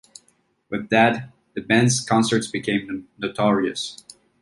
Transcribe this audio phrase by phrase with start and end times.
[0.71, 4.03] With Dead, the band's concerts became notorious.